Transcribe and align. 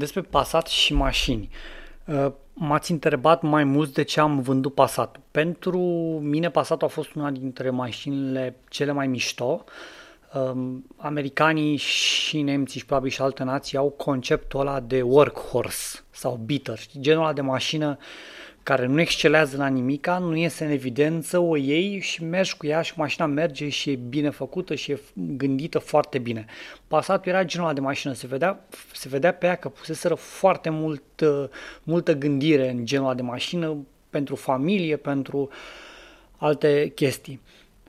Despre 0.00 0.20
Passat 0.20 0.66
și 0.66 0.94
mașini. 0.94 1.48
Uh, 2.04 2.32
m-ați 2.52 2.90
întrebat 2.90 3.42
mai 3.42 3.64
mult 3.64 3.94
de 3.94 4.02
ce 4.02 4.20
am 4.20 4.40
vândut 4.40 4.74
Passat. 4.74 5.20
Pentru 5.30 5.80
mine 6.22 6.50
Passat 6.50 6.82
a 6.82 6.86
fost 6.86 7.14
una 7.14 7.30
dintre 7.30 7.70
mașinile 7.70 8.56
cele 8.68 8.92
mai 8.92 9.06
mișto. 9.06 9.64
Um, 10.34 10.84
americanii 10.96 11.76
și 11.76 12.42
nemții 12.42 12.80
și 12.80 12.86
probabil 12.86 13.10
și 13.10 13.22
alte 13.22 13.42
nații 13.42 13.78
au 13.78 13.88
conceptul 13.88 14.60
ăla 14.60 14.80
de 14.80 15.02
workhorse 15.02 15.98
sau 16.10 16.40
beater, 16.44 16.78
genul 17.00 17.22
ăla 17.22 17.32
de 17.32 17.40
mașină 17.40 17.98
uh, 17.98 18.04
care 18.62 18.86
nu 18.86 19.00
excelează 19.00 19.56
la 19.56 19.66
nimica, 19.66 20.18
nu 20.18 20.36
iese 20.36 20.64
în 20.64 20.70
evidență, 20.70 21.38
o 21.38 21.56
iei 21.56 22.00
și 22.00 22.24
mergi 22.24 22.56
cu 22.56 22.66
ea 22.66 22.82
și 22.82 22.92
mașina 22.96 23.26
merge 23.26 23.68
și 23.68 23.90
e 23.90 23.94
bine 23.94 24.30
făcută 24.30 24.74
și 24.74 24.90
e 24.90 25.00
gândită 25.14 25.78
foarte 25.78 26.18
bine. 26.18 26.44
Passatul 26.88 27.32
era 27.32 27.44
genul 27.44 27.74
de 27.74 27.80
mașină, 27.80 28.12
se 28.12 28.26
vedea, 28.26 28.64
se 28.92 29.08
vedea 29.08 29.32
pe 29.32 29.46
ea 29.46 29.54
că 29.54 29.68
puseseră 29.68 30.14
foarte 30.14 30.70
mult, 30.70 31.02
multă 31.82 32.14
gândire 32.14 32.70
în 32.70 32.84
genul 32.84 33.14
de 33.14 33.22
mașină 33.22 33.76
pentru 34.10 34.34
familie, 34.34 34.96
pentru 34.96 35.48
alte 36.36 36.92
chestii. 36.94 37.40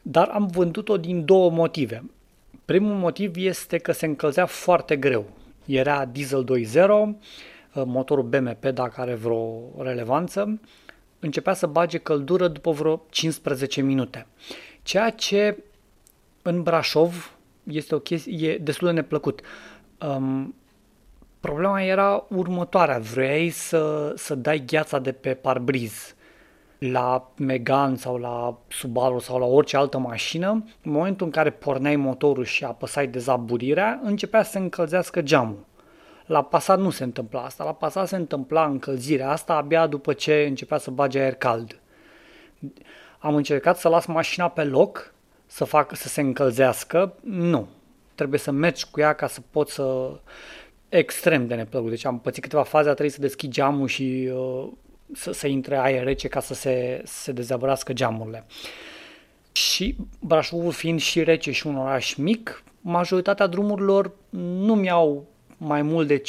Dar 0.01 0.27
am 0.27 0.48
vândut-o 0.48 0.98
din 0.98 1.26
două 1.26 1.49
motive. 1.49 2.03
Primul 2.65 2.95
motiv 2.95 3.35
este 3.35 3.77
că 3.77 3.91
se 3.91 4.05
încălzea 4.05 4.45
foarte 4.45 4.95
greu. 4.95 5.29
Era 5.65 6.05
diesel 6.05 6.43
2.0, 6.43 6.79
Uh, 6.81 7.60
motorul 7.73 8.23
BMP, 8.23 8.66
dacă 8.66 9.02
are 9.02 9.13
vreo 9.13 9.61
relevanță, 9.77 10.59
începea 11.20 11.53
să 11.53 11.67
bage 11.67 11.98
căldură 11.98 12.48
după 12.48 12.71
vreo 12.71 13.02
15 13.09 13.81
minute. 13.81 14.27
Ceea 14.84 15.09
ce 15.09 15.57
în 16.41 16.63
Brașov 16.63 17.35
este 17.63 17.95
o 17.95 17.99
chestie, 17.99 18.49
e 18.49 18.57
destul 18.57 18.88
de 18.88 18.93
neplăcut. 18.93 19.41
Um, 20.07 20.55
problema 21.39 21.81
era 21.81 22.26
următoarea, 22.29 22.99
vrei 22.99 23.49
să, 23.49 24.13
să 24.15 24.35
dai 24.35 24.63
gheața 24.65 24.99
de 24.99 25.12
pe 25.12 25.34
parbriz 25.34 26.15
la 26.77 27.32
Megan 27.35 27.95
sau 27.95 28.17
la 28.17 28.57
Subaru 28.67 29.20
sau 29.20 29.40
la 29.40 29.45
orice 29.45 29.77
altă 29.77 29.98
mașină, 29.98 30.49
în 30.84 30.91
momentul 30.91 31.26
în 31.26 31.32
care 31.32 31.49
porneai 31.49 31.95
motorul 31.95 32.45
și 32.45 32.63
apăsai 32.63 33.07
dezaburirea, 33.07 33.99
începea 34.04 34.43
să 34.43 34.57
încălzească 34.57 35.21
geamul. 35.21 35.65
La 36.32 36.41
Passat 36.43 36.79
nu 36.79 36.90
se 36.90 37.04
întâmpla 37.04 37.41
asta. 37.41 37.63
La 37.63 37.74
Passat 37.74 38.07
se 38.07 38.15
întâmpla 38.15 38.65
încălzirea 38.65 39.29
asta 39.29 39.54
abia 39.54 39.87
după 39.87 40.13
ce 40.13 40.46
începea 40.48 40.77
să 40.77 40.91
bage 40.91 41.20
aer 41.20 41.34
cald. 41.34 41.79
Am 43.20 43.35
încercat 43.35 43.77
să 43.77 43.90
las 43.90 44.05
mașina 44.05 44.48
pe 44.48 44.63
loc, 44.63 45.13
să 45.46 45.63
fac 45.63 45.96
să 45.96 46.07
se 46.07 46.21
încălzească. 46.21 47.13
Nu. 47.21 47.68
Trebuie 48.15 48.40
să 48.40 48.51
mergi 48.51 48.85
cu 48.91 48.99
ea 48.99 49.13
ca 49.13 49.27
să 49.27 49.40
poți 49.49 49.73
să... 49.73 50.10
Extrem 50.90 51.48
de 51.48 51.55
neplăcut. 51.55 51.90
Deci 51.90 52.05
am 52.05 52.20
pățit 52.20 52.41
câteva 52.41 52.63
faze, 52.63 52.90
a 52.90 52.93
trebuit 52.93 53.13
să 53.13 53.21
deschid 53.21 53.51
geamul 53.51 53.88
și 53.88 54.29
uh, 54.34 54.68
să, 55.13 55.32
să 55.32 55.48
intre 55.48 55.77
aer 55.77 56.04
rece 56.04 56.27
ca 56.27 56.40
să 56.40 56.54
se, 56.54 57.01
să 57.05 57.21
se 57.21 57.32
dezabărească 57.32 57.93
geamurile. 57.93 58.45
Și 59.51 59.95
Brașovul 60.20 60.71
fiind 60.71 60.99
și 60.99 61.23
rece 61.23 61.51
și 61.51 61.68
un 61.68 61.77
oraș 61.77 62.13
mic, 62.13 62.63
majoritatea 62.82 63.48
drumurilor 63.48 64.12
nu 64.29 64.75
mi-au 64.75 65.29
mai 65.63 65.81
mult 65.81 66.07
de 66.07 66.22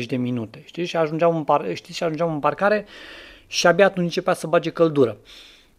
15-20 0.00 0.06
de 0.06 0.16
minute. 0.16 0.62
Știi? 0.64 0.84
Și 0.84 0.96
ajungeam 0.96 1.36
în, 1.36 1.44
par- 1.44 1.74
știi? 1.74 1.94
Și 1.94 2.02
ajungeam 2.02 2.32
în 2.32 2.38
parcare 2.38 2.86
și 3.46 3.66
abia 3.66 3.84
atunci 3.84 4.04
începea 4.04 4.34
să 4.34 4.46
bage 4.46 4.70
căldură. 4.70 5.16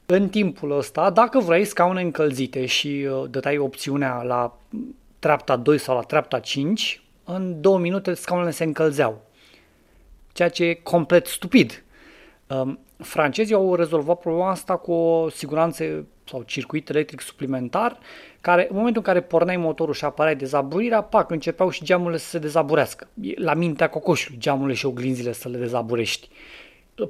În 0.06 0.30
timpul 0.30 0.78
ăsta, 0.78 1.10
dacă 1.10 1.40
vrei 1.40 1.66
scaune 1.66 2.02
încălzite 2.02 2.66
și 2.66 3.08
uh, 3.10 3.30
dădeai 3.30 3.58
opțiunea 3.58 4.22
la 4.22 4.58
treapta 5.20 5.56
2 5.56 5.78
sau 5.78 5.96
la 5.96 6.02
treapta 6.02 6.40
5, 6.40 7.02
în 7.24 7.62
două 7.62 7.78
minute 7.80 8.14
scaunele 8.14 8.52
se 8.52 8.64
încălzeau. 8.64 9.22
Ceea 10.34 10.50
ce 10.50 10.64
e 10.64 10.74
complet 10.74 11.28
stupid. 11.28 11.84
Um, 12.48 12.80
francezii 12.98 13.56
au 13.56 13.76
rezolvat 13.76 14.20
problema 14.20 14.50
asta 14.50 14.78
cu 14.78 14.92
o 14.92 15.30
siguranță 15.30 16.06
sau 16.32 16.42
circuit 16.42 16.90
electric 16.90 17.22
suplimentar, 17.22 17.98
care 18.42 18.68
în 18.70 18.76
momentul 18.76 19.02
în 19.06 19.14
care 19.14 19.26
porneai 19.26 19.58
motorul 19.58 19.94
și 19.94 20.06
apăreai 20.06 20.36
dezaburirea, 20.36 21.02
pac, 21.02 21.32
începeau 21.32 21.70
și 21.70 21.84
geamurile 21.84 22.18
să 22.18 22.30
se 22.30 22.40
dezaburească. 22.40 23.08
La 23.36 23.54
mintea 23.54 23.90
cocoșului, 23.90 24.40
geamurile 24.40 24.76
și 24.76 24.86
oglinzile 24.86 25.32
să 25.32 25.50
le 25.50 25.58
dezaburești 25.58 26.30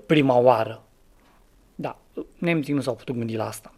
prima 0.06 0.38
oară. 0.38 0.84
Da, 1.76 2.00
nemții 2.38 2.74
nu 2.74 2.82
s-au 2.82 2.96
putut 2.96 3.16
gândi 3.16 3.36
la 3.36 3.48
asta. 3.48 3.74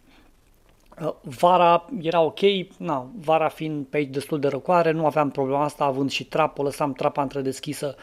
Vara 1.22 1.86
era 2.00 2.20
ok, 2.20 2.40
na, 2.78 3.10
vara 3.20 3.48
fiind 3.48 3.86
pe 3.86 3.96
aici 3.96 4.10
destul 4.10 4.40
de 4.40 4.48
răcoare, 4.48 4.90
nu 4.90 5.06
aveam 5.06 5.30
problema 5.30 5.64
asta, 5.64 5.84
având 5.84 6.10
și 6.10 6.24
trapă, 6.24 6.62
lăsam 6.62 6.92
trapa 6.92 7.22
întredeschisă 7.22 7.96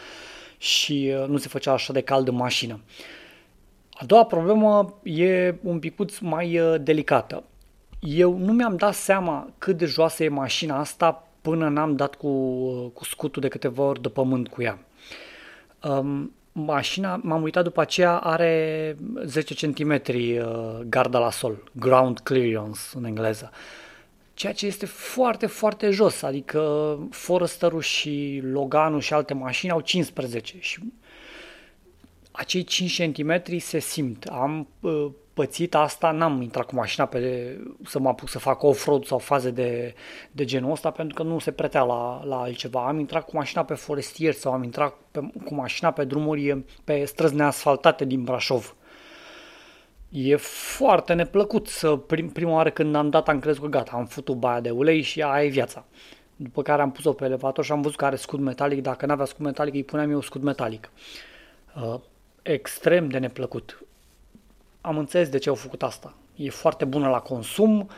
și 0.58 1.13
uh, 1.22 1.28
nu 1.28 1.38
se 1.38 1.47
făcea 1.47 1.72
așa 1.72 1.94
de 1.94 2.02
cald 2.02 2.28
în 2.28 2.35
mașină. 2.35 2.79
A 4.01 4.06
doua 4.06 4.25
problemă 4.25 5.00
e 5.03 5.56
un 5.63 5.79
picuț 5.79 6.17
mai 6.17 6.59
uh, 6.59 6.75
delicată. 6.81 7.44
Eu 8.00 8.38
nu 8.38 8.51
mi-am 8.51 8.75
dat 8.75 8.94
seama 8.94 9.50
cât 9.57 9.78
de 9.78 9.85
joasă 9.85 10.23
e 10.23 10.29
mașina 10.29 10.79
asta 10.79 11.28
până 11.41 11.69
n-am 11.69 11.95
dat 11.95 12.16
cu, 12.16 12.28
uh, 12.28 12.91
cu 12.94 13.03
scutul 13.03 13.41
de 13.41 13.47
câteva 13.47 13.84
ori 13.84 14.01
de 14.01 14.09
pământ 14.09 14.47
cu 14.47 14.61
ea. 14.61 14.79
Um, 15.84 16.34
mașina, 16.51 17.19
m-am 17.23 17.41
uitat 17.41 17.63
după 17.63 17.81
aceea, 17.81 18.17
are 18.17 18.95
10 19.23 19.72
cm 19.72 19.91
uh, 19.91 20.79
garda 20.90 21.19
la 21.19 21.31
sol, 21.31 21.72
ground 21.72 22.19
clearance 22.19 22.79
în 22.94 23.06
engleză. 23.06 23.51
Ceea 24.34 24.53
ce 24.53 24.66
este 24.66 24.85
foarte, 24.85 25.45
foarte 25.45 25.90
jos, 25.90 26.22
adică 26.22 26.97
Forester-ul 27.09 27.81
și 27.81 28.41
Loganul 28.44 29.00
și 29.00 29.13
alte 29.13 29.34
mașini 29.34 29.72
au 29.72 29.79
15 29.79 30.57
și 30.59 30.79
acei 32.31 32.64
5 32.64 33.02
cm 33.02 33.58
se 33.58 33.80
simt. 33.80 34.25
Am 34.25 34.68
uh, 34.80 35.08
pățit 35.34 35.75
asta, 35.75 36.12
n-am 36.12 36.42
intrat 36.42 36.66
cu 36.66 36.75
mașina 36.75 37.06
pe, 37.06 37.58
să 37.86 38.00
mă 38.00 38.09
apuc 38.09 38.30
să 38.30 38.40
fac 38.40 38.64
off-road 38.64 39.06
sau 39.06 39.18
faze 39.18 39.50
de, 39.50 39.94
de 40.31 40.46
genul 40.46 40.72
ăsta 40.72 40.91
pentru 40.91 41.16
că 41.16 41.24
nu 41.24 41.40
se 41.40 41.52
pretea 41.52 41.84
la, 41.84 42.24
la 42.24 42.41
altceva. 42.41 42.88
Am 42.88 43.00
intrat 43.00 43.25
cu 43.25 43.36
mașina 43.36 43.64
pe 43.64 43.74
forestier 43.74 44.34
sau 44.34 44.53
am 44.53 44.64
intrat 44.64 44.96
pe, 45.12 45.30
cu 45.46 45.53
mașina 45.53 45.91
pe 45.91 46.03
drumuri, 46.03 46.64
pe 46.84 47.06
străzi 47.06 47.36
neasfaltate 47.36 48.06
din 48.06 48.24
Brașov. 48.24 48.75
E 50.09 50.36
foarte 50.36 51.14
neplăcut 51.14 51.68
să 51.68 51.96
prim, 51.96 52.30
prima 52.30 52.52
oară 52.52 52.70
când 52.70 52.96
am 52.96 53.09
dat 53.09 53.28
am 53.28 53.40
crezut 53.40 53.62
că 53.62 53.68
gata, 53.68 53.91
am 53.94 54.06
făcut 54.06 54.36
baia 54.36 54.59
de 54.59 54.70
ulei 54.70 55.02
și 55.02 55.22
aia 55.22 55.46
e 55.46 55.50
viața. 55.50 55.86
După 56.36 56.62
care 56.62 56.81
am 56.81 56.91
pus-o 56.91 57.14
pe 57.14 57.25
elevator 57.25 57.66
și 57.66 57.72
am 57.72 57.81
văzut 57.81 57.97
că 57.97 58.06
are 58.06 58.16
scut 58.16 58.40
metalic, 58.40 58.81
dacă 58.81 59.06
n-avea 59.06 59.25
scut 59.25 59.46
metalic 59.46 59.74
îi 59.74 59.84
puneam 59.84 60.12
eu 60.12 60.22
scut 60.22 60.41
metalic. 60.41 60.91
Uh, 61.75 62.00
extrem 62.41 63.09
de 63.09 63.18
neplăcut. 63.18 63.84
Am 64.81 64.97
înțeles 64.97 65.29
de 65.29 65.38
ce 65.38 65.50
au 65.50 65.56
făcut 65.56 65.84
asta. 65.84 66.13
E 66.35 66.50
foarte 66.50 66.85
bună 66.85 67.09
la 67.09 67.19
consum, 67.19 67.90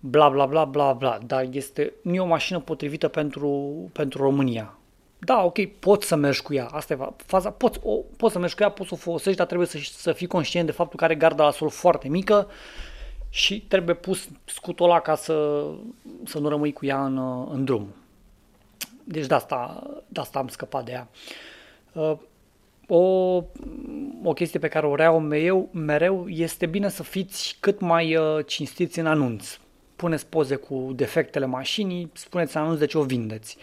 bla 0.00 0.28
bla 0.28 0.46
bla 0.46 0.64
bla 0.64 0.92
bla, 0.92 1.18
dar 1.26 1.46
este, 1.50 1.92
nu 2.02 2.14
e 2.14 2.20
o 2.20 2.26
mașină 2.26 2.60
potrivită 2.60 3.08
pentru, 3.08 3.72
pentru 3.92 4.22
România. 4.22 4.74
Da, 5.18 5.44
ok, 5.44 5.66
poți 5.78 6.06
să 6.06 6.16
mergi 6.16 6.42
cu 6.42 6.54
ea, 6.54 6.66
asta 6.66 6.92
e 6.92 6.98
faza, 7.26 7.50
poți, 7.50 7.78
o, 7.82 7.94
poți 8.16 8.32
să 8.32 8.38
mergi 8.38 8.54
cu 8.54 8.62
ea, 8.62 8.70
poți 8.70 8.88
să 8.88 8.94
o 8.94 8.98
folosești, 8.98 9.36
dar 9.36 9.46
trebuie 9.46 9.68
să, 9.68 9.78
să 9.82 10.12
fii 10.12 10.26
conștient 10.26 10.66
de 10.66 10.72
faptul 10.72 10.98
că 10.98 11.04
are 11.04 11.14
garda 11.14 11.44
la 11.44 11.50
sol 11.50 11.70
foarte 11.70 12.08
mică 12.08 12.48
și 13.28 13.60
trebuie 13.60 13.94
pus 13.94 14.28
scutul 14.44 14.84
ăla 14.84 15.00
ca 15.00 15.14
să, 15.14 15.64
să 16.24 16.38
nu 16.38 16.48
rămâi 16.48 16.72
cu 16.72 16.86
ea 16.86 17.04
în, 17.04 17.18
în 17.50 17.64
drum. 17.64 17.94
Deci 19.04 19.26
de 19.26 19.34
asta, 19.34 19.82
de 20.08 20.20
asta 20.20 20.38
am 20.38 20.48
scăpat 20.48 20.84
de 20.84 20.92
ea. 20.92 21.08
Uh, 22.90 22.96
o, 22.96 23.42
o 24.22 24.32
chestie 24.32 24.58
pe 24.58 24.68
care 24.68 24.86
o 24.86 24.94
reau 24.94 25.20
mereu, 25.20 25.68
mereu 25.72 26.28
este 26.28 26.66
bine 26.66 26.88
să 26.88 27.02
fiți 27.02 27.56
cât 27.60 27.80
mai 27.80 28.16
uh, 28.16 28.46
cinstiți 28.46 28.98
în 28.98 29.06
anunț. 29.06 29.58
Puneți 29.96 30.26
poze 30.26 30.54
cu 30.54 30.92
defectele 30.94 31.46
mașinii, 31.46 32.10
spuneți 32.12 32.56
în 32.56 32.62
anunț 32.62 32.78
de 32.78 32.86
ce 32.86 32.98
o 32.98 33.02
vindeți. 33.02 33.56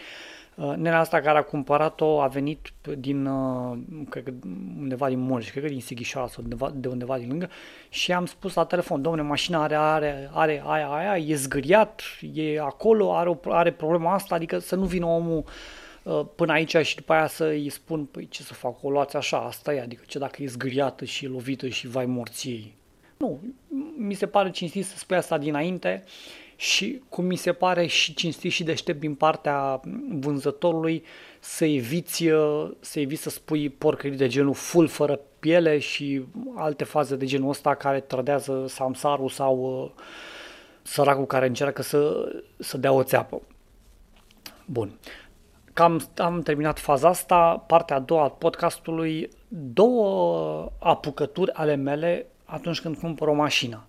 Uh, 0.56 0.74
nena 0.76 1.00
asta 1.00 1.20
care 1.20 1.38
a 1.38 1.44
cumpărat-o 1.44 2.22
a 2.22 2.28
venit 2.28 2.74
din, 2.98 3.26
uh, 3.26 3.78
cred 4.10 4.24
că 4.24 4.32
undeva 4.80 5.08
din 5.08 5.20
Mureș, 5.20 5.50
cred 5.50 5.64
că 5.64 5.70
din 5.70 5.82
Sighișoara 5.82 6.28
sau 6.28 6.44
undeva, 6.44 6.72
de 6.76 6.88
undeva 6.88 7.18
din 7.18 7.28
lângă 7.28 7.50
și 7.90 8.14
am 8.14 8.26
spus 8.26 8.54
la 8.54 8.66
telefon, 8.66 9.02
domne, 9.02 9.22
mașina 9.22 9.64
are, 9.64 9.76
are, 9.76 10.30
are 10.34 10.64
aia, 10.66 10.88
aia, 10.88 11.18
e 11.18 11.36
zgâriat, 11.36 12.02
e 12.34 12.60
acolo, 12.60 13.16
are, 13.16 13.40
are 13.48 13.72
problema 13.72 14.14
asta, 14.14 14.36
adică 14.36 14.60
să 14.60 14.76
nu 14.76 14.86
vină 14.86 15.06
omul 15.06 15.38
uh, 15.38 15.46
Uh, 15.46 15.87
până 16.14 16.52
aici 16.52 16.76
și 16.78 16.96
după 16.96 17.14
aia 17.14 17.28
să 17.28 17.46
îi 17.46 17.70
spun, 17.70 18.06
păi 18.06 18.28
ce 18.28 18.44
să 18.44 18.54
fac, 18.54 18.84
o 18.84 18.90
luați 18.90 19.16
așa, 19.16 19.38
asta 19.38 19.74
e, 19.74 19.82
adică 19.82 20.04
ce 20.08 20.20
dacă 20.20 20.44
e 20.44 20.46
zgâriată 20.46 21.06
și 21.06 21.26
e 21.26 21.28
lovită 21.28 21.68
și 21.68 21.88
vai 21.88 22.06
morții. 22.06 22.76
Nu, 23.18 23.40
mi 23.98 24.14
se 24.14 24.28
pare 24.28 24.52
cinstit 24.52 24.86
să 24.86 24.98
spui 24.98 25.18
asta 25.18 25.38
dinainte 25.38 26.04
și 26.56 27.02
cum 27.10 27.26
mi 27.26 27.36
se 27.36 27.54
pare 27.54 27.86
și 27.86 28.14
cinstit 28.14 28.52
și 28.52 28.64
deștept 28.64 29.00
din 29.00 29.16
partea 29.16 29.80
vânzătorului 30.10 31.04
să 31.40 31.66
eviți, 31.66 32.28
uh, 32.28 32.72
să 32.80 33.00
eviți 33.00 33.22
să 33.22 33.30
spui 33.30 33.70
porcării 33.70 34.18
de 34.18 34.28
genul 34.28 34.54
full 34.54 34.88
fără 34.88 35.20
piele 35.40 35.80
și 35.80 36.24
alte 36.56 36.84
faze 36.84 37.16
de 37.16 37.26
genul 37.26 37.50
ăsta 37.50 37.76
care 37.76 38.00
trădează 38.00 38.66
samsarul 38.68 39.30
sau 39.30 39.84
uh, 39.84 40.04
săracul 40.82 41.26
care 41.26 41.48
încearcă 41.48 41.82
să, 41.82 42.32
să 42.58 42.78
dea 42.78 42.92
o 42.92 43.04
țeapă. 43.04 43.42
Bun 44.66 44.98
cam 45.78 46.08
am 46.16 46.42
terminat 46.42 46.80
faza 46.80 47.08
asta, 47.08 47.64
partea 47.68 47.96
a 47.96 48.00
doua 48.00 48.24
a 48.24 48.30
podcastului, 48.30 49.30
două 49.48 50.72
apucături 50.80 51.52
ale 51.52 51.76
mele 51.76 52.26
atunci 52.46 52.82
când 52.82 52.98
cumpăr 52.98 53.28
o 53.28 53.34
mașină. 53.34 53.86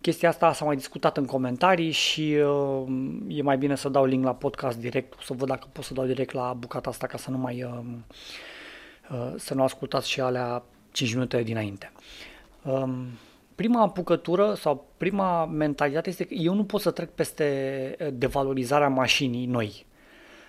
Chestia 0.00 0.28
asta 0.28 0.52
s-a 0.52 0.64
mai 0.64 0.76
discutat 0.76 1.16
în 1.16 1.24
comentarii 1.24 1.90
și 1.90 2.36
uh, 2.44 2.84
e 3.28 3.42
mai 3.42 3.58
bine 3.58 3.74
să 3.74 3.88
dau 3.88 4.04
link 4.04 4.24
la 4.24 4.34
podcast 4.34 4.78
direct, 4.78 5.14
să 5.24 5.32
văd 5.32 5.48
dacă 5.48 5.66
pot 5.72 5.84
să 5.84 5.94
dau 5.94 6.04
direct 6.04 6.32
la 6.32 6.52
bucata 6.58 6.90
asta 6.90 7.06
ca 7.06 7.16
să 7.16 7.30
nu 7.30 7.38
mai 7.38 7.62
uh, 7.62 7.70
uh, 9.10 9.32
să 9.36 9.54
nu 9.54 9.62
ascultați 9.62 10.10
și 10.10 10.20
alea 10.20 10.62
5 10.92 11.12
minute 11.12 11.42
dinainte. 11.42 11.92
Uh, 12.62 12.88
prima 13.54 13.82
apucătură 13.82 14.54
sau 14.54 14.86
prima 14.96 15.46
mentalitate 15.46 16.08
este 16.08 16.24
că 16.24 16.34
eu 16.34 16.54
nu 16.54 16.64
pot 16.64 16.80
să 16.80 16.90
trec 16.90 17.10
peste 17.10 17.96
uh, 18.00 18.08
devalorizarea 18.12 18.88
mașinii 18.88 19.46
noi. 19.46 19.86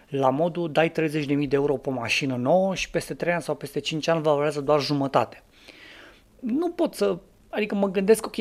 La 0.07 0.30
modul 0.30 0.71
dai 0.71 0.92
30.000 0.92 0.92
de 1.27 1.48
euro 1.50 1.74
pe 1.74 1.89
o 1.89 1.92
mașină 1.92 2.36
nouă 2.36 2.75
și 2.75 2.89
peste 2.89 3.13
3 3.13 3.33
ani 3.33 3.42
sau 3.42 3.56
peste 3.56 3.80
5 3.80 4.07
ani 4.07 4.21
valorează 4.21 4.62
doar 4.62 4.81
jumătate. 4.81 5.44
Nu 6.39 6.69
pot 6.69 6.94
să, 6.94 7.18
adică 7.50 7.75
mă 7.75 7.92
gândesc, 7.92 8.25
ok, 8.25 8.36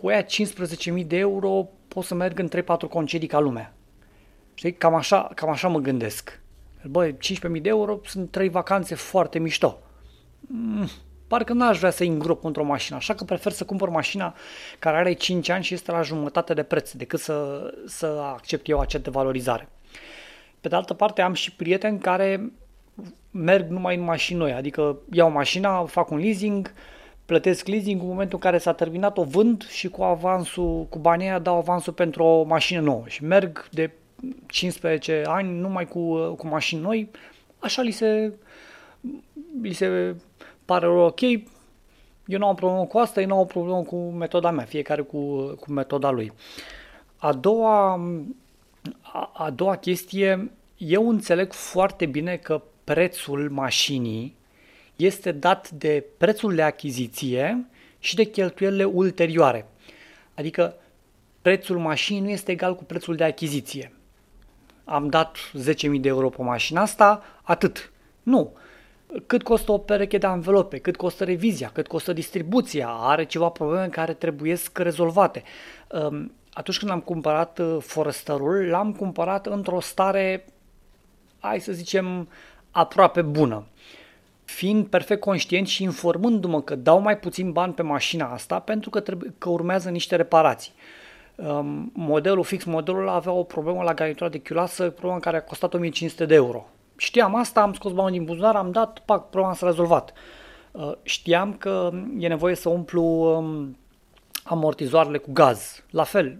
cu 0.00 0.08
aia 0.08 0.24
15.000 0.24 1.06
de 1.06 1.16
euro 1.16 1.68
pot 1.88 2.04
să 2.04 2.14
merg 2.14 2.38
în 2.38 2.48
3-4 2.48 2.88
concedii 2.88 3.28
ca 3.28 3.38
lumea. 3.38 3.74
Știi? 4.54 4.72
Cam 4.72 4.94
așa, 4.94 5.30
cam 5.34 5.48
așa 5.48 5.68
mă 5.68 5.78
gândesc. 5.78 6.40
Băi, 6.84 7.12
15.000 7.12 7.62
de 7.62 7.68
euro 7.68 8.00
sunt 8.04 8.30
trei 8.30 8.48
vacanțe 8.48 8.94
foarte 8.94 9.38
mișto. 9.38 9.78
Mm, 10.40 10.88
parcă 11.26 11.52
n-aș 11.52 11.78
vrea 11.78 11.90
să 11.90 12.04
îngrop 12.04 12.44
într-o 12.44 12.64
mașină, 12.64 12.96
așa 12.96 13.14
că 13.14 13.24
prefer 13.24 13.52
să 13.52 13.64
cumpăr 13.64 13.88
mașina 13.88 14.34
care 14.78 14.96
are 14.96 15.12
5 15.12 15.48
ani 15.48 15.64
și 15.64 15.74
este 15.74 15.90
la 15.90 16.02
jumătate 16.02 16.54
de 16.54 16.62
preț 16.62 16.92
decât 16.92 17.20
să, 17.20 17.70
să 17.86 18.06
accept 18.06 18.68
eu 18.68 18.80
acea 18.80 18.98
devalorizare. 18.98 19.68
Pe 20.66 20.72
de 20.72 20.78
altă 20.78 20.94
parte 20.94 21.22
am 21.22 21.32
și 21.32 21.52
prieteni 21.52 21.98
care 21.98 22.52
merg 23.30 23.68
numai 23.68 23.96
în 23.96 24.02
mașini 24.02 24.38
noi, 24.38 24.52
adică 24.52 24.98
iau 25.12 25.30
mașina, 25.30 25.84
fac 25.84 26.10
un 26.10 26.18
leasing, 26.18 26.72
plătesc 27.26 27.66
leasing 27.66 28.00
în 28.00 28.06
momentul 28.06 28.34
în 28.34 28.50
care 28.50 28.58
s-a 28.58 28.72
terminat, 28.72 29.18
o 29.18 29.24
vând 29.24 29.66
și 29.68 29.88
cu 29.88 30.02
avansul, 30.02 30.86
cu 30.90 30.98
banii 30.98 31.26
aia 31.26 31.38
dau 31.38 31.56
avansul 31.56 31.92
pentru 31.92 32.22
o 32.22 32.42
mașină 32.42 32.80
nouă 32.80 33.02
și 33.06 33.24
merg 33.24 33.68
de 33.70 33.90
15 34.46 35.22
ani 35.26 35.58
numai 35.58 35.86
cu, 35.86 36.16
cu 36.34 36.46
mașini 36.46 36.80
noi, 36.80 37.10
așa 37.58 37.82
li 37.82 37.90
se, 37.90 38.32
li 39.62 39.72
se 39.72 40.16
pare 40.64 40.88
ok, 40.88 41.20
eu 42.26 42.38
nu 42.38 42.46
am 42.46 42.54
problemă 42.54 42.84
cu 42.84 42.98
asta, 42.98 43.20
eu 43.20 43.26
nu 43.26 43.38
am 43.38 43.46
problemă 43.46 43.82
cu 43.82 43.96
metoda 43.96 44.50
mea, 44.50 44.64
fiecare 44.64 45.02
cu, 45.02 45.36
cu 45.60 45.72
metoda 45.72 46.10
lui. 46.10 46.32
A 47.16 47.32
doua, 47.32 48.00
a, 49.00 49.32
a 49.34 49.50
doua 49.50 49.76
chestie, 49.76 50.50
eu 50.76 51.08
înțeleg 51.08 51.52
foarte 51.52 52.06
bine 52.06 52.36
că 52.36 52.62
prețul 52.84 53.50
mașinii 53.50 54.36
este 54.96 55.32
dat 55.32 55.70
de 55.70 56.04
prețul 56.18 56.54
de 56.54 56.62
achiziție 56.62 57.66
și 57.98 58.14
de 58.14 58.24
cheltuielile 58.24 58.84
ulterioare. 58.84 59.66
Adică 60.34 60.74
prețul 61.42 61.78
mașinii 61.78 62.20
nu 62.20 62.28
este 62.28 62.52
egal 62.52 62.76
cu 62.76 62.84
prețul 62.84 63.16
de 63.16 63.24
achiziție. 63.24 63.92
Am 64.84 65.08
dat 65.08 65.36
10.000 65.38 66.00
de 66.00 66.08
euro 66.08 66.28
pe 66.28 66.42
mașina 66.42 66.80
asta, 66.80 67.22
atât. 67.42 67.92
Nu. 68.22 68.56
Cât 69.26 69.42
costă 69.42 69.72
o 69.72 69.78
pereche 69.78 70.18
de 70.18 70.26
anvelope, 70.26 70.78
cât 70.78 70.96
costă 70.96 71.24
revizia, 71.24 71.70
cât 71.72 71.86
costă 71.86 72.12
distribuția, 72.12 72.88
are 72.88 73.24
ceva 73.24 73.48
probleme 73.48 73.88
care 73.88 74.12
trebuie 74.12 74.56
rezolvate. 74.72 75.42
Um, 75.90 76.32
atunci 76.56 76.78
când 76.78 76.90
am 76.90 77.00
cumpărat 77.00 77.58
uh, 77.58 77.76
Forsterul, 77.80 78.68
l-am 78.68 78.92
cumpărat 78.92 79.46
într-o 79.46 79.80
stare, 79.80 80.44
hai 81.38 81.60
să 81.60 81.72
zicem, 81.72 82.28
aproape 82.70 83.22
bună 83.22 83.64
fiind 84.46 84.86
perfect 84.86 85.20
conștient 85.20 85.66
și 85.66 85.82
informându-mă 85.82 86.62
că 86.62 86.74
dau 86.74 87.00
mai 87.00 87.18
puțin 87.18 87.52
bani 87.52 87.72
pe 87.72 87.82
mașina 87.82 88.32
asta 88.32 88.58
pentru 88.58 88.90
că, 88.90 89.00
trebuie, 89.00 89.34
că 89.38 89.48
urmează 89.48 89.90
niște 89.90 90.16
reparații. 90.16 90.72
Um, 91.34 91.90
modelul 91.94 92.44
fix, 92.44 92.64
modelul 92.64 93.08
avea 93.08 93.32
o 93.32 93.42
problemă 93.42 93.82
la 93.82 93.94
garnitura 93.94 94.28
de 94.28 94.38
chiulasă, 94.38 94.90
problema 94.90 95.20
care 95.20 95.36
a 95.36 95.42
costat 95.42 95.74
1500 95.74 96.26
de 96.26 96.34
euro. 96.34 96.68
Știam 96.96 97.34
asta, 97.34 97.60
am 97.60 97.72
scos 97.72 97.92
bani 97.92 98.16
din 98.16 98.24
buzunar, 98.24 98.56
am 98.56 98.70
dat, 98.70 99.02
pac, 99.04 99.28
problema 99.28 99.54
s-a 99.54 99.66
rezolvat. 99.66 100.12
Uh, 100.70 100.92
știam 101.02 101.52
că 101.52 101.90
e 102.18 102.28
nevoie 102.28 102.54
să 102.54 102.68
umplu 102.68 103.02
um, 103.02 103.76
amortizoarele 104.46 105.18
cu 105.18 105.32
gaz. 105.32 105.84
La 105.90 106.04
fel, 106.04 106.38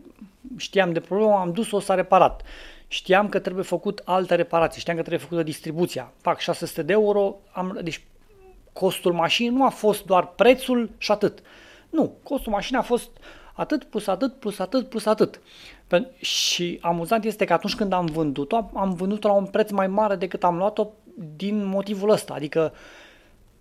știam 0.56 0.92
de 0.92 1.00
problemă, 1.00 1.32
am 1.32 1.52
dus-o, 1.52 1.80
s-a 1.80 1.94
reparat. 1.94 2.42
Știam 2.88 3.28
că 3.28 3.38
trebuie 3.38 3.64
făcut 3.64 4.02
alte 4.04 4.34
reparații, 4.34 4.80
știam 4.80 4.96
că 4.96 5.02
trebuie 5.02 5.22
făcută 5.22 5.42
distribuția. 5.42 6.12
Fac 6.20 6.38
600 6.38 6.82
de 6.82 6.92
euro, 6.92 7.36
am, 7.52 7.78
deci 7.82 8.04
costul 8.72 9.12
mașinii 9.12 9.50
nu 9.50 9.64
a 9.64 9.68
fost 9.68 10.04
doar 10.04 10.26
prețul 10.26 10.90
și 10.98 11.10
atât. 11.10 11.38
Nu, 11.90 12.12
costul 12.22 12.52
mașinii 12.52 12.80
a 12.80 12.84
fost 12.84 13.10
atât 13.52 13.84
plus 13.84 14.06
atât 14.06 14.34
plus 14.34 14.58
atât 14.58 14.88
plus 14.88 15.06
atât. 15.06 15.40
Și 16.20 16.78
amuzant 16.82 17.24
este 17.24 17.44
că 17.44 17.52
atunci 17.52 17.74
când 17.74 17.92
am 17.92 18.06
vândut-o, 18.06 18.70
am 18.74 18.94
vândut-o 18.94 19.28
la 19.28 19.34
un 19.34 19.46
preț 19.46 19.70
mai 19.70 19.86
mare 19.86 20.16
decât 20.16 20.44
am 20.44 20.56
luat-o 20.56 20.88
din 21.36 21.64
motivul 21.64 22.10
ăsta. 22.10 22.34
Adică 22.34 22.72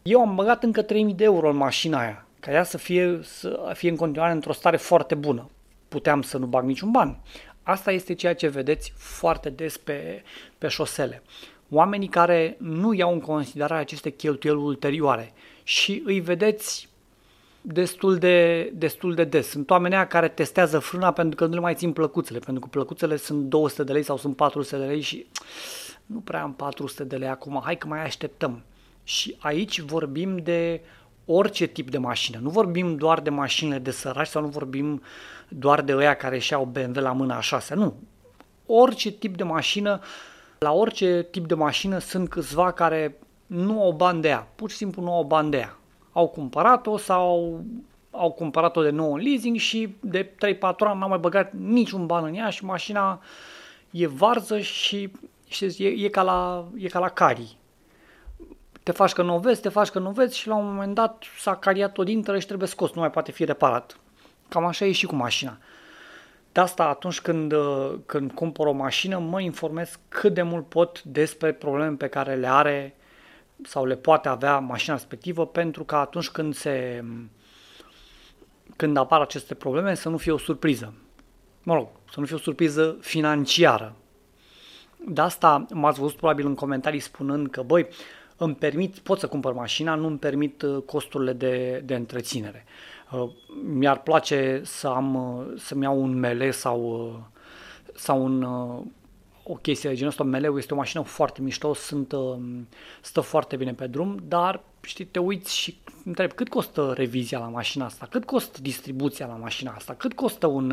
eu 0.03 0.19
am 0.19 0.35
băgat 0.35 0.63
încă 0.63 0.81
3000 0.81 1.13
de 1.13 1.23
euro 1.23 1.49
în 1.49 1.55
mașina 1.55 1.99
aia, 1.99 2.24
ca 2.45 2.51
ea 2.51 2.63
să 2.63 2.77
fie, 2.77 3.19
să 3.23 3.71
fie 3.73 3.89
în 3.89 3.95
continuare 3.95 4.31
într-o 4.31 4.53
stare 4.53 4.77
foarte 4.77 5.15
bună. 5.15 5.49
Puteam 5.87 6.21
să 6.21 6.37
nu 6.37 6.45
bag 6.45 6.65
niciun 6.65 6.91
ban. 6.91 7.17
Asta 7.63 7.91
este 7.91 8.13
ceea 8.13 8.35
ce 8.35 8.47
vedeți 8.47 8.93
foarte 8.95 9.49
des 9.49 9.77
pe, 9.77 10.23
pe 10.57 10.67
șosele. 10.67 11.23
Oamenii 11.69 12.07
care 12.07 12.57
nu 12.59 12.93
iau 12.93 13.11
în 13.13 13.19
considerare 13.19 13.81
aceste 13.81 14.09
cheltuieli 14.09 14.59
ulterioare 14.59 15.33
și 15.63 16.01
îi 16.05 16.19
vedeți 16.19 16.89
destul 17.61 18.17
de, 18.17 18.69
destul 18.73 19.13
de 19.13 19.23
des. 19.23 19.47
Sunt 19.47 19.69
oamenii 19.69 20.07
care 20.07 20.27
testează 20.27 20.79
frâna 20.79 21.11
pentru 21.11 21.35
că 21.35 21.45
nu 21.45 21.53
le 21.53 21.59
mai 21.59 21.75
țin 21.75 21.93
plăcuțele, 21.93 22.39
pentru 22.39 22.63
că 22.63 22.69
plăcuțele 22.71 23.15
sunt 23.15 23.43
200 23.43 23.83
de 23.83 23.91
lei 23.91 24.03
sau 24.03 24.17
sunt 24.17 24.35
400 24.35 24.77
de 24.77 24.85
lei 24.85 25.01
și 25.01 25.27
nu 26.05 26.19
prea 26.19 26.41
am 26.41 26.53
400 26.53 27.03
de 27.03 27.15
lei 27.15 27.27
acum, 27.27 27.61
hai 27.63 27.77
că 27.77 27.87
mai 27.87 28.03
așteptăm. 28.03 28.63
Și 29.03 29.35
aici 29.39 29.79
vorbim 29.79 30.37
de 30.37 30.81
orice 31.25 31.65
tip 31.65 31.89
de 31.89 31.97
mașină. 31.97 32.39
Nu 32.41 32.49
vorbim 32.49 32.95
doar 32.95 33.19
de 33.19 33.29
mașinile 33.29 33.77
de 33.77 33.91
săraci 33.91 34.27
sau 34.27 34.41
nu 34.41 34.47
vorbim 34.47 35.01
doar 35.47 35.81
de 35.81 35.95
ăia 35.95 36.13
care 36.13 36.37
și 36.37 36.53
au 36.53 36.65
BMW 36.65 37.01
la 37.01 37.11
mâna 37.11 37.37
a 37.37 37.41
șasea. 37.41 37.75
Nu. 37.75 37.95
Orice 38.65 39.11
tip 39.11 39.37
de 39.37 39.43
mașină, 39.43 39.99
la 40.59 40.71
orice 40.71 41.27
tip 41.31 41.47
de 41.47 41.53
mașină 41.53 41.97
sunt 41.97 42.29
câțiva 42.29 42.71
care 42.71 43.17
nu 43.45 43.81
au 43.81 43.91
bani 43.91 44.21
de 44.21 44.27
ea. 44.27 44.47
Pur 44.55 44.69
și 44.69 44.75
simplu 44.75 45.01
nu 45.01 45.13
au 45.13 45.23
bani 45.23 45.51
de 45.51 45.57
ea. 45.57 45.77
Au 46.11 46.27
cumpărat-o 46.27 46.97
sau 46.97 47.59
au 48.11 48.31
cumpărat-o 48.31 48.81
de 48.81 48.89
nou 48.89 49.13
în 49.13 49.21
leasing 49.21 49.57
și 49.57 49.95
de 49.99 50.25
3-4 50.25 50.29
ani 50.59 50.99
n-au 50.99 51.09
mai 51.09 51.17
băgat 51.17 51.53
niciun 51.53 52.05
ban 52.05 52.25
în 52.25 52.33
ea 52.33 52.49
și 52.49 52.65
mașina 52.65 53.21
e 53.91 54.07
varză 54.07 54.59
și 54.59 55.11
știți, 55.47 55.83
e, 55.83 55.87
e, 55.87 56.09
ca 56.09 56.21
la, 56.21 56.65
e 56.75 56.87
ca 56.87 56.99
la 56.99 57.09
cari 57.09 57.57
te 58.85 58.91
faci 58.91 59.13
că 59.13 59.21
nu 59.21 59.39
vezi, 59.39 59.61
te 59.61 59.69
faci 59.69 59.89
că 59.89 59.99
nu 59.99 60.11
vezi 60.11 60.37
și 60.37 60.47
la 60.47 60.55
un 60.55 60.65
moment 60.65 60.95
dat 60.95 61.23
s-a 61.37 61.55
cariat 61.55 61.97
o 61.97 62.03
dintre 62.03 62.39
și 62.39 62.45
trebuie 62.45 62.67
scos, 62.67 62.93
nu 62.93 63.01
mai 63.01 63.09
poate 63.09 63.31
fi 63.31 63.45
reparat. 63.45 63.99
Cam 64.47 64.65
așa 64.65 64.85
e 64.85 64.91
și 64.91 65.05
cu 65.05 65.15
mașina. 65.15 65.57
De 66.51 66.59
asta 66.59 66.83
atunci 66.83 67.21
când, 67.21 67.53
când 68.05 68.31
cumpăr 68.31 68.65
o 68.65 68.71
mașină 68.71 69.19
mă 69.19 69.41
informez 69.41 69.99
cât 70.07 70.33
de 70.33 70.41
mult 70.41 70.69
pot 70.69 71.03
despre 71.03 71.53
probleme 71.53 71.95
pe 71.95 72.07
care 72.07 72.35
le 72.35 72.47
are 72.47 72.95
sau 73.63 73.85
le 73.85 73.95
poate 73.95 74.29
avea 74.29 74.59
mașina 74.59 74.95
respectivă 74.95 75.47
pentru 75.47 75.83
că 75.83 75.95
atunci 75.95 76.29
când 76.29 76.55
se 76.55 77.03
când 78.75 78.97
apar 78.97 79.21
aceste 79.21 79.53
probleme 79.53 79.95
să 79.95 80.09
nu 80.09 80.17
fie 80.17 80.31
o 80.31 80.37
surpriză. 80.37 80.93
Mă 81.63 81.73
rog, 81.73 81.87
să 82.11 82.19
nu 82.19 82.25
fie 82.25 82.35
o 82.35 82.39
surpriză 82.39 82.97
financiară. 83.01 83.95
De 85.07 85.21
asta 85.21 85.65
m-ați 85.73 85.99
văzut 85.99 86.15
probabil 86.15 86.45
în 86.45 86.55
comentarii 86.55 86.99
spunând 86.99 87.49
că, 87.49 87.61
băi, 87.61 87.87
îmi 88.37 88.55
permit, 88.55 88.99
pot 88.99 89.19
să 89.19 89.27
cumpăr 89.27 89.53
mașina, 89.53 89.95
nu 89.95 90.07
îmi 90.07 90.17
permit 90.17 90.61
uh, 90.61 90.83
costurile 90.85 91.33
de, 91.33 91.81
de 91.85 91.95
întreținere. 91.95 92.65
Uh, 93.11 93.29
mi-ar 93.63 94.01
place 94.01 94.61
să 94.63 94.87
am, 94.87 95.15
uh, 95.15 95.53
să-mi 95.57 95.83
iau 95.83 96.01
un 96.01 96.19
mele 96.19 96.51
sau, 96.51 97.11
sau 97.95 98.23
un, 98.23 98.43
o 99.43 99.53
chestie 99.53 99.89
de 99.89 99.95
genul 99.95 100.09
ăsta. 100.09 100.23
Meleu 100.23 100.57
este 100.57 100.73
o 100.73 100.77
mașină 100.77 101.03
foarte 101.03 101.41
mișto, 101.41 101.73
sunt, 101.73 102.13
stă 103.01 103.21
foarte 103.21 103.55
bine 103.55 103.73
pe 103.73 103.87
drum, 103.87 104.19
dar 104.27 104.63
știi, 104.81 105.05
te 105.05 105.19
uiți 105.19 105.57
și 105.57 105.77
întreb 106.05 106.31
cât 106.31 106.49
costă 106.49 106.93
revizia 106.95 107.39
la 107.39 107.47
mașina 107.47 107.85
asta, 107.85 108.07
cât 108.09 108.25
costă 108.25 108.61
distribuția 108.61 109.25
la 109.25 109.35
mașina 109.35 109.71
asta, 109.71 109.93
cât 109.93 110.13
costă 110.13 110.47
un, 110.47 110.71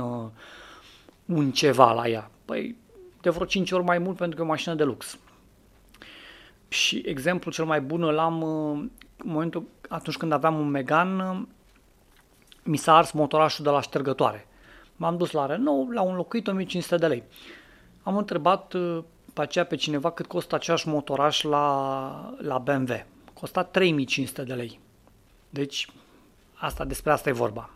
un 1.27 1.51
ceva 1.51 1.93
la 1.93 2.09
ea. 2.09 2.31
Păi 2.45 2.77
de 3.21 3.31
vreo 3.31 3.47
5 3.47 3.71
ori 3.73 3.85
mai 3.85 3.99
mult 3.99 4.17
pentru 4.17 4.37
că 4.37 4.43
e 4.43 4.45
o 4.45 4.49
mașină 4.49 4.75
de 4.75 4.85
lux. 4.85 5.19
Și 6.73 7.03
exemplul 7.05 7.55
cel 7.55 7.65
mai 7.65 7.81
bun 7.81 8.03
îl 8.03 8.19
am 8.19 8.43
uh, 8.43 8.85
în 9.17 9.31
momentul 9.31 9.69
atunci 9.89 10.17
când 10.17 10.33
aveam 10.33 10.59
un 10.59 10.69
Megan, 10.69 11.19
uh, 11.19 11.43
mi 12.63 12.77
s-a 12.77 12.97
ars 12.97 13.11
motorașul 13.11 13.65
de 13.65 13.71
la 13.71 13.81
ștergătoare. 13.81 14.47
M-am 14.97 15.17
dus 15.17 15.31
la 15.31 15.47
Renault, 15.47 15.93
l-au 15.93 16.09
înlocuit 16.09 16.47
1500 16.47 16.97
de 16.97 17.07
lei. 17.07 17.23
Am 18.03 18.17
întrebat 18.17 18.73
uh, 18.73 18.99
pe 19.33 19.41
aceea 19.41 19.65
pe 19.65 19.77
cineva 19.77 20.11
cât 20.11 20.27
costă 20.27 20.55
același 20.55 20.89
motoraș 20.89 21.43
la, 21.43 22.35
la 22.39 22.59
BMW. 22.59 23.07
Costa 23.33 23.63
3500 23.63 24.43
de 24.43 24.55
lei. 24.55 24.81
Deci, 25.51 25.89
asta 26.55 26.85
despre 26.85 27.13
asta 27.13 27.29
e 27.29 27.33
vorba. 27.33 27.71